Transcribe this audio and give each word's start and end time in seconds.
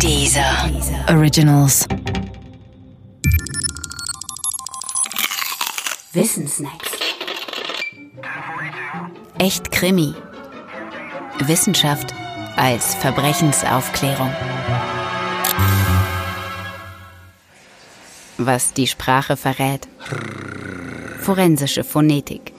Dieser 0.00 0.70
Originals. 1.08 1.86
Wissensnacks. 6.12 6.90
Echt 9.38 9.70
Krimi. 9.70 10.14
Wissenschaft 11.40 12.14
als 12.56 12.94
Verbrechensaufklärung. 12.96 14.32
Was 18.38 18.72
die 18.74 18.86
Sprache 18.86 19.36
verrät. 19.36 19.88
Forensische 21.20 21.84
Phonetik. 21.84 22.52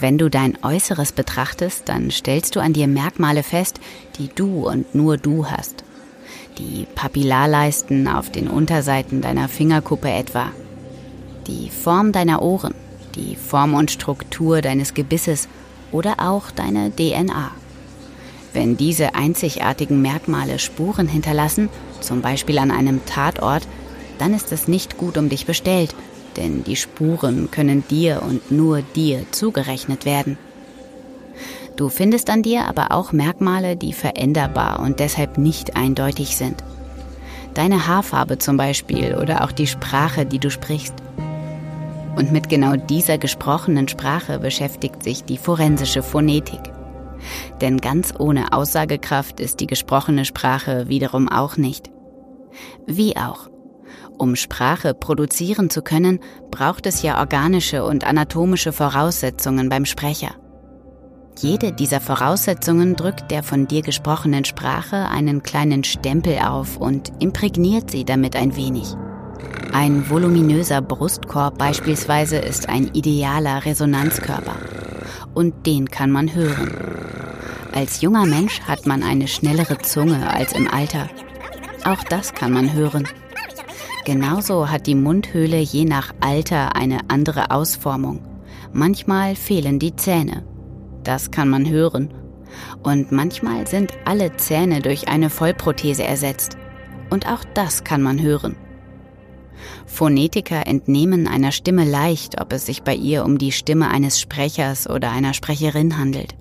Wenn 0.00 0.18
du 0.18 0.28
dein 0.28 0.62
Äußeres 0.62 1.12
betrachtest, 1.12 1.88
dann 1.88 2.10
stellst 2.10 2.56
du 2.56 2.60
an 2.60 2.72
dir 2.72 2.88
Merkmale 2.88 3.42
fest, 3.42 3.80
die 4.18 4.28
du 4.34 4.68
und 4.68 4.94
nur 4.94 5.16
du 5.16 5.46
hast. 5.46 5.84
Die 6.60 6.86
Papillarleisten 6.94 8.06
auf 8.06 8.30
den 8.30 8.46
Unterseiten 8.46 9.22
deiner 9.22 9.48
Fingerkuppe 9.48 10.10
etwa. 10.10 10.50
Die 11.46 11.70
Form 11.70 12.12
deiner 12.12 12.42
Ohren, 12.42 12.74
die 13.14 13.34
Form 13.36 13.72
und 13.72 13.90
Struktur 13.90 14.60
deines 14.60 14.92
Gebisses 14.92 15.48
oder 15.90 16.16
auch 16.18 16.50
deine 16.50 16.94
DNA. 16.94 17.50
Wenn 18.52 18.76
diese 18.76 19.14
einzigartigen 19.14 20.02
Merkmale 20.02 20.58
Spuren 20.58 21.08
hinterlassen, 21.08 21.70
zum 22.02 22.20
Beispiel 22.20 22.58
an 22.58 22.70
einem 22.70 23.06
Tatort, 23.06 23.66
dann 24.18 24.34
ist 24.34 24.52
es 24.52 24.68
nicht 24.68 24.98
gut 24.98 25.16
um 25.16 25.30
dich 25.30 25.46
bestellt, 25.46 25.94
denn 26.36 26.62
die 26.62 26.76
Spuren 26.76 27.50
können 27.50 27.84
dir 27.88 28.22
und 28.22 28.50
nur 28.50 28.82
dir 28.82 29.24
zugerechnet 29.30 30.04
werden. 30.04 30.36
Du 31.80 31.88
findest 31.88 32.28
an 32.28 32.42
dir 32.42 32.66
aber 32.66 32.92
auch 32.92 33.12
Merkmale, 33.12 33.74
die 33.74 33.94
veränderbar 33.94 34.80
und 34.80 35.00
deshalb 35.00 35.38
nicht 35.38 35.76
eindeutig 35.76 36.36
sind. 36.36 36.62
Deine 37.54 37.86
Haarfarbe 37.86 38.36
zum 38.36 38.58
Beispiel 38.58 39.14
oder 39.14 39.42
auch 39.42 39.50
die 39.50 39.66
Sprache, 39.66 40.26
die 40.26 40.38
du 40.38 40.50
sprichst. 40.50 40.92
Und 42.16 42.32
mit 42.32 42.50
genau 42.50 42.76
dieser 42.76 43.16
gesprochenen 43.16 43.88
Sprache 43.88 44.38
beschäftigt 44.40 45.02
sich 45.02 45.24
die 45.24 45.38
forensische 45.38 46.02
Phonetik. 46.02 46.60
Denn 47.62 47.78
ganz 47.78 48.12
ohne 48.18 48.52
Aussagekraft 48.52 49.40
ist 49.40 49.60
die 49.60 49.66
gesprochene 49.66 50.26
Sprache 50.26 50.86
wiederum 50.88 51.30
auch 51.30 51.56
nicht. 51.56 51.90
Wie 52.86 53.16
auch. 53.16 53.48
Um 54.18 54.36
Sprache 54.36 54.92
produzieren 54.92 55.70
zu 55.70 55.80
können, 55.80 56.20
braucht 56.50 56.84
es 56.84 57.00
ja 57.00 57.20
organische 57.20 57.86
und 57.86 58.04
anatomische 58.04 58.74
Voraussetzungen 58.74 59.70
beim 59.70 59.86
Sprecher. 59.86 60.34
Jede 61.42 61.72
dieser 61.72 62.02
Voraussetzungen 62.02 62.96
drückt 62.96 63.30
der 63.30 63.42
von 63.42 63.66
dir 63.66 63.80
gesprochenen 63.80 64.44
Sprache 64.44 65.08
einen 65.08 65.42
kleinen 65.42 65.84
Stempel 65.84 66.38
auf 66.38 66.76
und 66.76 67.10
imprägniert 67.18 67.90
sie 67.90 68.04
damit 68.04 68.36
ein 68.36 68.56
wenig. 68.56 68.94
Ein 69.72 70.10
voluminöser 70.10 70.82
Brustkorb 70.82 71.56
beispielsweise 71.56 72.36
ist 72.36 72.68
ein 72.68 72.90
idealer 72.92 73.64
Resonanzkörper. 73.64 74.56
Und 75.32 75.66
den 75.66 75.88
kann 75.88 76.10
man 76.10 76.34
hören. 76.34 76.74
Als 77.72 78.02
junger 78.02 78.26
Mensch 78.26 78.60
hat 78.60 78.84
man 78.84 79.02
eine 79.02 79.26
schnellere 79.26 79.78
Zunge 79.78 80.28
als 80.28 80.52
im 80.52 80.68
Alter. 80.68 81.08
Auch 81.84 82.04
das 82.04 82.34
kann 82.34 82.52
man 82.52 82.74
hören. 82.74 83.08
Genauso 84.04 84.68
hat 84.68 84.86
die 84.86 84.94
Mundhöhle 84.94 85.60
je 85.60 85.86
nach 85.86 86.12
Alter 86.20 86.76
eine 86.76 86.98
andere 87.08 87.50
Ausformung. 87.50 88.20
Manchmal 88.74 89.36
fehlen 89.36 89.78
die 89.78 89.96
Zähne. 89.96 90.44
Das 91.04 91.30
kann 91.30 91.48
man 91.48 91.68
hören. 91.68 92.12
Und 92.82 93.12
manchmal 93.12 93.66
sind 93.66 93.92
alle 94.04 94.36
Zähne 94.36 94.80
durch 94.80 95.08
eine 95.08 95.30
Vollprothese 95.30 96.04
ersetzt. 96.04 96.56
Und 97.10 97.26
auch 97.26 97.44
das 97.54 97.84
kann 97.84 98.02
man 98.02 98.20
hören. 98.20 98.56
Phonetiker 99.86 100.66
entnehmen 100.66 101.26
einer 101.26 101.52
Stimme 101.52 101.84
leicht, 101.84 102.40
ob 102.40 102.52
es 102.52 102.66
sich 102.66 102.82
bei 102.82 102.94
ihr 102.94 103.24
um 103.24 103.38
die 103.38 103.52
Stimme 103.52 103.88
eines 103.88 104.20
Sprechers 104.20 104.88
oder 104.88 105.10
einer 105.10 105.34
Sprecherin 105.34 105.98
handelt. 105.98 106.34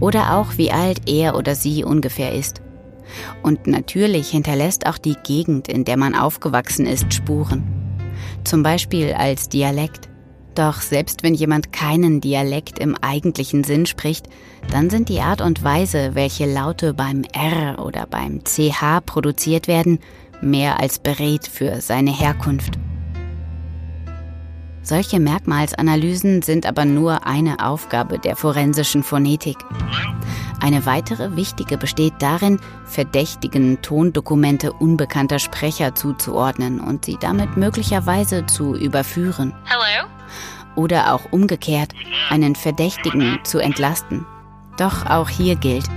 Oder 0.00 0.36
auch, 0.36 0.56
wie 0.56 0.72
alt 0.72 1.08
er 1.08 1.36
oder 1.36 1.54
sie 1.54 1.84
ungefähr 1.84 2.34
ist. 2.34 2.62
Und 3.42 3.66
natürlich 3.66 4.30
hinterlässt 4.30 4.86
auch 4.86 4.98
die 4.98 5.16
Gegend, 5.22 5.68
in 5.68 5.84
der 5.84 5.96
man 5.96 6.14
aufgewachsen 6.14 6.86
ist, 6.86 7.12
Spuren. 7.12 7.62
Zum 8.44 8.62
Beispiel 8.62 9.12
als 9.12 9.48
Dialekt. 9.48 10.08
Doch 10.54 10.80
selbst 10.82 11.22
wenn 11.22 11.34
jemand 11.34 11.72
keinen 11.72 12.20
Dialekt 12.20 12.78
im 12.78 12.94
eigentlichen 13.00 13.64
Sinn 13.64 13.86
spricht, 13.86 14.28
dann 14.70 14.90
sind 14.90 15.08
die 15.08 15.20
Art 15.20 15.40
und 15.40 15.64
Weise, 15.64 16.14
welche 16.14 16.46
Laute 16.46 16.92
beim 16.94 17.24
R 17.32 17.84
oder 17.84 18.06
beim 18.06 18.42
CH 18.44 19.00
produziert 19.06 19.66
werden, 19.66 19.98
mehr 20.42 20.78
als 20.80 20.98
berät 20.98 21.46
für 21.46 21.80
seine 21.80 22.10
Herkunft. 22.10 22.78
Solche 24.84 25.20
Merkmalsanalysen 25.20 26.42
sind 26.42 26.66
aber 26.66 26.84
nur 26.84 27.24
eine 27.24 27.64
Aufgabe 27.64 28.18
der 28.18 28.34
forensischen 28.34 29.04
Phonetik. 29.04 29.56
Eine 30.60 30.86
weitere 30.86 31.36
wichtige 31.36 31.78
besteht 31.78 32.14
darin, 32.18 32.60
verdächtigen 32.84 33.80
Tondokumente 33.80 34.72
unbekannter 34.72 35.38
Sprecher 35.38 35.94
zuzuordnen 35.94 36.80
und 36.80 37.04
sie 37.04 37.16
damit 37.18 37.56
möglicherweise 37.56 38.44
zu 38.46 38.74
überführen. 38.74 39.54
Hello? 39.64 40.08
Oder 40.74 41.14
auch 41.14 41.30
umgekehrt, 41.30 41.92
einen 42.30 42.54
Verdächtigen 42.54 43.38
zu 43.44 43.58
entlasten. 43.58 44.26
Doch 44.78 45.06
auch 45.06 45.28
hier 45.28 45.56
gilt, 45.56 45.88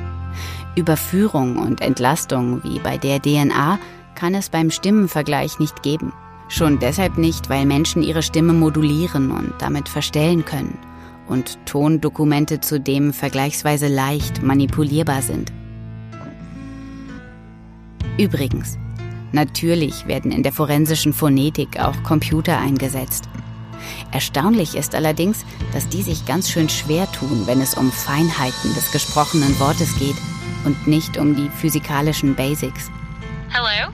Überführung 0.75 1.57
und 1.57 1.81
Entlastung 1.81 2.61
wie 2.63 2.79
bei 2.79 2.97
der 2.97 3.21
DNA 3.21 3.79
kann 4.15 4.35
es 4.35 4.49
beim 4.49 4.71
Stimmenvergleich 4.71 5.59
nicht 5.59 5.83
geben. 5.83 6.13
Schon 6.47 6.79
deshalb 6.79 7.17
nicht, 7.17 7.49
weil 7.49 7.65
Menschen 7.65 8.03
ihre 8.03 8.21
Stimme 8.21 8.53
modulieren 8.53 9.31
und 9.31 9.53
damit 9.59 9.89
verstellen 9.89 10.45
können 10.45 10.77
und 11.27 11.57
Tondokumente 11.65 12.59
zudem 12.59 13.13
vergleichsweise 13.13 13.87
leicht 13.87 14.43
manipulierbar 14.43 15.21
sind. 15.21 15.51
Übrigens, 18.17 18.77
natürlich 19.31 20.07
werden 20.07 20.31
in 20.31 20.43
der 20.43 20.53
forensischen 20.53 21.13
Phonetik 21.13 21.79
auch 21.79 22.03
Computer 22.03 22.59
eingesetzt. 22.59 23.27
Erstaunlich 24.11 24.75
ist 24.75 24.95
allerdings, 24.95 25.45
dass 25.73 25.87
die 25.89 26.03
sich 26.03 26.25
ganz 26.25 26.49
schön 26.49 26.69
schwer 26.69 27.11
tun, 27.11 27.43
wenn 27.45 27.61
es 27.61 27.75
um 27.75 27.91
Feinheiten 27.91 28.73
des 28.75 28.91
gesprochenen 28.91 29.59
Wortes 29.59 29.97
geht 29.97 30.17
und 30.65 30.87
nicht 30.87 31.17
um 31.17 31.35
die 31.35 31.49
physikalischen 31.49 32.35
Basics. 32.35 32.89
Hello? 33.49 33.91